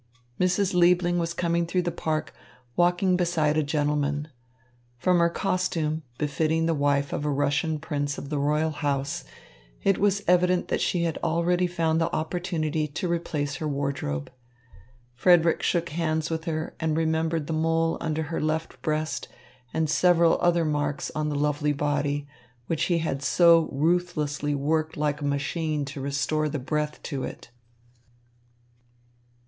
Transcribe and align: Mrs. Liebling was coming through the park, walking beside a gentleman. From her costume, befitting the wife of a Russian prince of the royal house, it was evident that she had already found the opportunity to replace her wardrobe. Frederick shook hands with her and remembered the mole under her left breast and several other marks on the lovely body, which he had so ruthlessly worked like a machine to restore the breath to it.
Mrs. 0.39 0.73
Liebling 0.73 1.19
was 1.19 1.31
coming 1.35 1.67
through 1.67 1.83
the 1.83 1.91
park, 1.91 2.33
walking 2.75 3.15
beside 3.15 3.55
a 3.55 3.61
gentleman. 3.61 4.29
From 4.97 5.19
her 5.19 5.29
costume, 5.29 6.01
befitting 6.17 6.65
the 6.65 6.73
wife 6.73 7.13
of 7.13 7.23
a 7.23 7.29
Russian 7.29 7.77
prince 7.77 8.17
of 8.17 8.29
the 8.29 8.39
royal 8.39 8.71
house, 8.71 9.23
it 9.83 9.99
was 9.99 10.23
evident 10.27 10.69
that 10.69 10.81
she 10.81 11.03
had 11.03 11.19
already 11.19 11.67
found 11.67 12.01
the 12.01 12.11
opportunity 12.15 12.87
to 12.87 13.07
replace 13.07 13.57
her 13.57 13.67
wardrobe. 13.67 14.31
Frederick 15.13 15.61
shook 15.61 15.89
hands 15.89 16.31
with 16.31 16.45
her 16.45 16.73
and 16.79 16.97
remembered 16.97 17.45
the 17.45 17.53
mole 17.53 17.99
under 18.01 18.23
her 18.23 18.41
left 18.41 18.81
breast 18.81 19.27
and 19.71 19.87
several 19.87 20.39
other 20.41 20.65
marks 20.65 21.11
on 21.13 21.29
the 21.29 21.35
lovely 21.35 21.73
body, 21.73 22.27
which 22.65 22.85
he 22.85 22.97
had 22.97 23.21
so 23.21 23.69
ruthlessly 23.71 24.55
worked 24.55 24.97
like 24.97 25.21
a 25.21 25.23
machine 25.23 25.85
to 25.85 26.01
restore 26.01 26.49
the 26.49 26.57
breath 26.57 26.99
to 27.03 27.23
it. 27.23 27.51